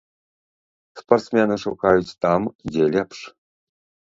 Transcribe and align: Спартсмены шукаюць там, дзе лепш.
Спартсмены 1.01 1.57
шукаюць 1.65 2.17
там, 2.27 2.41
дзе 2.71 2.83
лепш. 2.97 3.19